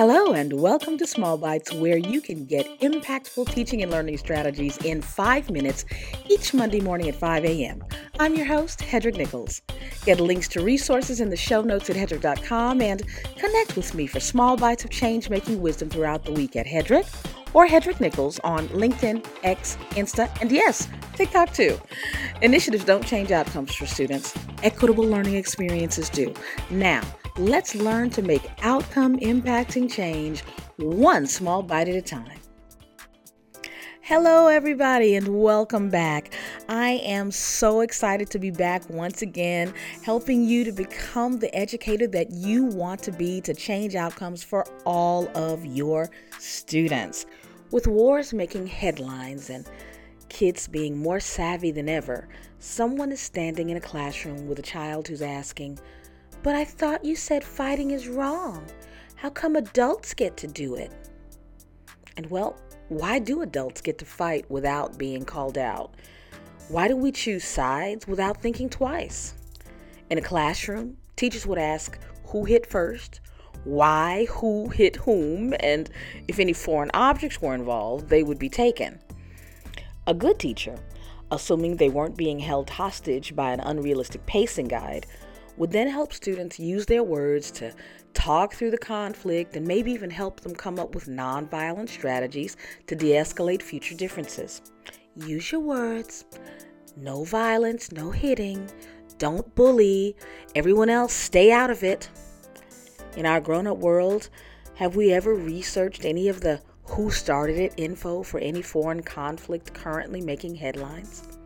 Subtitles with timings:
[0.00, 4.78] Hello, and welcome to Small Bites, where you can get impactful teaching and learning strategies
[4.78, 5.84] in five minutes
[6.26, 7.84] each Monday morning at 5 a.m.
[8.18, 9.60] I'm your host, Hedreich Nichols.
[10.06, 13.02] Get links to resources in the show notes at hedreich.com and
[13.36, 17.06] connect with me for small bites of change making wisdom throughout the week at Hedreich
[17.52, 21.78] or Hedreich Nichols on LinkedIn, X, Insta, and yes, TikTok too.
[22.40, 26.32] Initiatives don't change outcomes for students, equitable learning experiences do.
[26.70, 27.02] Now,
[27.40, 30.42] let's learn to make outcome impacting change
[30.76, 32.38] one small bite at a time.
[34.02, 36.34] Hello, everybody, and welcome back.
[36.68, 39.72] I am so excited to be back once again,
[40.02, 44.66] helping you to become the educator that you want to be to change outcomes for
[44.84, 47.24] all of your students.
[47.70, 49.66] With wars making headlines and
[50.28, 55.08] kids being more savvy than ever, someone is standing in a classroom with a child
[55.08, 55.78] who's asking,
[56.42, 58.64] But I thought you said fighting is wrong.
[59.16, 60.92] How come adults get to do it?
[62.16, 62.58] And well,
[62.88, 65.94] why do adults get to fight without being called out?
[66.68, 69.34] Why do we choose sides without thinking twice?
[70.08, 73.20] In a classroom, teachers would ask, Who hit first?
[73.64, 75.90] why, who hit whom, and
[76.28, 78.98] if any foreign objects were involved, they would be taken.
[80.06, 80.76] A good teacher,
[81.30, 85.06] assuming they weren't being held hostage by an unrealistic pacing guide,
[85.60, 87.70] would then help students use their words to
[88.14, 92.96] talk through the conflict and maybe even help them come up with nonviolent strategies to
[92.96, 94.62] de escalate future differences.
[95.16, 96.24] Use your words.
[96.96, 98.70] No violence, no hitting.
[99.18, 100.16] Don't bully.
[100.54, 102.08] Everyone else, stay out of it.
[103.18, 104.30] In our grown up world,
[104.76, 109.74] have we ever researched any of the who started it info for any foreign conflict
[109.74, 111.39] currently making headlines?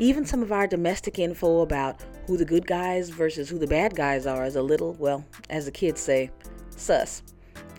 [0.00, 3.94] Even some of our domestic info about who the good guys versus who the bad
[3.94, 6.30] guys are is a little, well, as the kids say,
[6.70, 7.22] sus.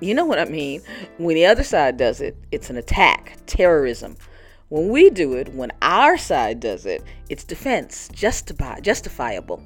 [0.01, 0.83] You know what I mean?
[1.17, 4.17] When the other side does it, it's an attack, terrorism.
[4.69, 9.63] When we do it, when our side does it, it's defense, justifi- justifiable.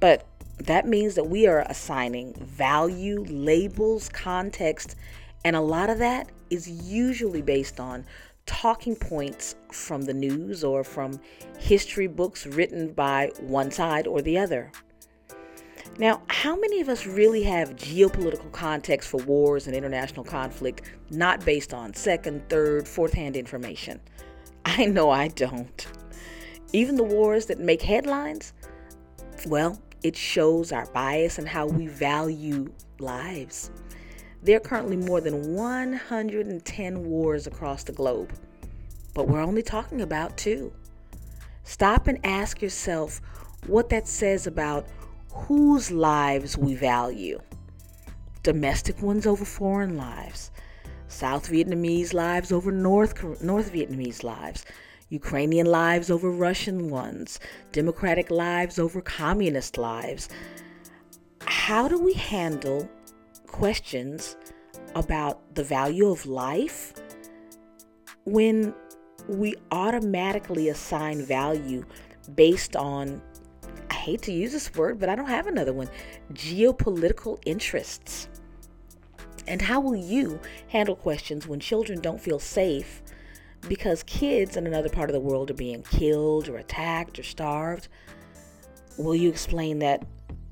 [0.00, 0.26] But
[0.58, 4.96] that means that we are assigning value, labels, context,
[5.44, 8.04] and a lot of that is usually based on
[8.46, 11.20] talking points from the news or from
[11.58, 14.70] history books written by one side or the other.
[15.98, 21.44] Now, how many of us really have geopolitical context for wars and international conflict not
[21.44, 24.00] based on second, third, fourth hand information?
[24.64, 25.86] I know I don't.
[26.72, 28.54] Even the wars that make headlines,
[29.46, 33.70] well, it shows our bias and how we value lives.
[34.44, 38.32] There are currently more than 110 wars across the globe,
[39.14, 40.72] but we're only talking about two.
[41.62, 43.20] Stop and ask yourself
[43.68, 44.88] what that says about
[45.30, 47.40] whose lives we value.
[48.42, 50.50] Domestic ones over foreign lives,
[51.06, 54.64] South Vietnamese lives over North, North Vietnamese lives,
[55.08, 57.38] Ukrainian lives over Russian ones,
[57.70, 60.28] democratic lives over communist lives.
[61.42, 62.90] How do we handle
[63.52, 64.36] questions
[64.94, 66.94] about the value of life
[68.24, 68.74] when
[69.28, 71.84] we automatically assign value
[72.34, 73.22] based on,
[73.90, 75.88] I hate to use this word, but I don't have another one,
[76.32, 78.28] geopolitical interests?
[79.46, 83.02] And how will you handle questions when children don't feel safe
[83.68, 87.88] because kids in another part of the world are being killed or attacked or starved.
[88.98, 90.04] Will you explain that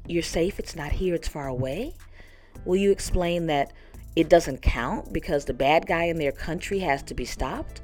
[0.06, 1.94] you're safe, it's not here, it's far away?
[2.64, 3.72] Will you explain that
[4.16, 7.80] it doesn't count because the bad guy in their country has to be stopped?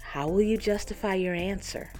[0.00, 1.92] How will you justify your answer?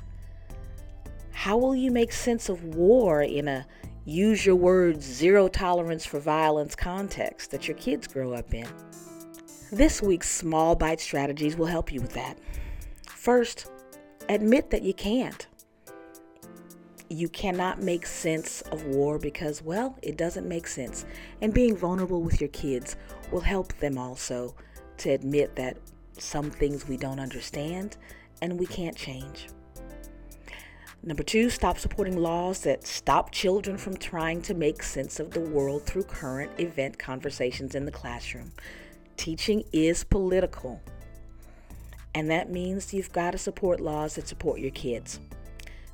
[1.32, 3.66] How will you make sense of war in a
[4.04, 8.66] use your words zero tolerance for violence context that your kids grow up in?
[9.72, 12.38] This week's small bite strategies will help you with that.
[13.08, 13.70] First,
[14.28, 15.46] admit that you can't.
[17.08, 21.04] You cannot make sense of war because, well, it doesn't make sense.
[21.40, 22.96] And being vulnerable with your kids
[23.30, 24.54] will help them also
[24.98, 25.76] to admit that
[26.18, 27.96] some things we don't understand
[28.42, 29.48] and we can't change.
[31.02, 35.40] Number two, stop supporting laws that stop children from trying to make sense of the
[35.40, 38.50] world through current event conversations in the classroom.
[39.16, 40.80] Teaching is political.
[42.14, 45.20] And that means you've got to support laws that support your kids.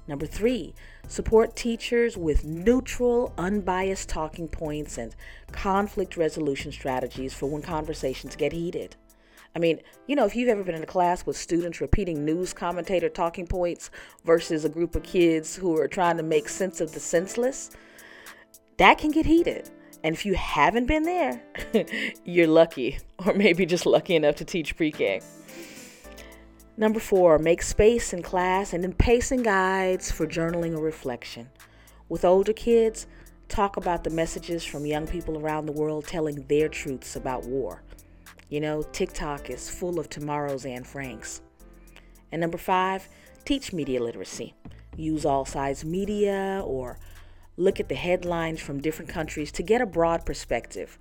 [0.08, 0.74] Number three,
[1.06, 5.14] support teachers with neutral, unbiased talking points and
[5.52, 8.96] conflict resolution strategies for when conversations get heated.
[9.54, 12.52] I mean, you know, if you've ever been in a class with students repeating news
[12.52, 13.90] commentator talking points
[14.24, 17.70] versus a group of kids who are trying to make sense of the senseless,
[18.78, 19.70] that can get heated.
[20.02, 21.42] And if you haven't been there,
[22.24, 25.20] you're lucky, or maybe just lucky enough to teach pre K.
[26.82, 31.48] Number four, make space in class and in pacing guides for journaling or reflection.
[32.08, 33.06] With older kids,
[33.46, 37.84] talk about the messages from young people around the world telling their truths about war.
[38.48, 41.40] You know, TikTok is full of tomorrow's Anne Franks.
[42.32, 43.08] And number five,
[43.44, 44.52] teach media literacy.
[44.96, 46.98] Use AllSides media or
[47.56, 50.98] look at the headlines from different countries to get a broad perspective.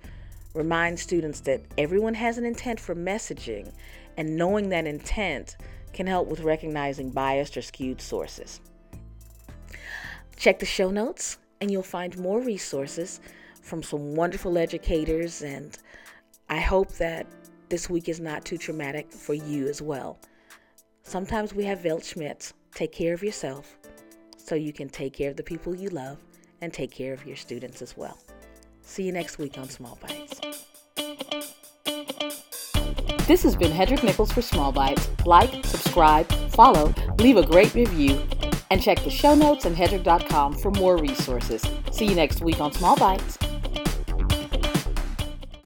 [0.54, 3.72] Remind students that everyone has an intent for messaging,
[4.16, 5.56] and knowing that intent
[5.92, 8.60] can help with recognizing biased or skewed sources.
[10.36, 13.20] Check the show notes, and you'll find more resources
[13.60, 15.42] from some wonderful educators.
[15.42, 15.78] And
[16.48, 17.26] I hope that
[17.68, 20.18] this week is not too traumatic for you as well.
[21.04, 22.52] Sometimes we have Weltschmerz.
[22.74, 23.76] Take care of yourself
[24.36, 26.18] so you can take care of the people you love
[26.60, 28.18] and take care of your students as well.
[28.82, 30.51] See you next week on Small Bites.
[33.32, 35.08] This has been Hedreich Nichols for Small Bites.
[35.24, 38.20] Like, subscribe, follow, leave a great review,
[38.70, 41.66] and check the show notes and hedreich.com for more resources.
[41.92, 43.38] See you next week on Small Bites.